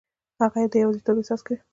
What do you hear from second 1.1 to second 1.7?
احساس کوي.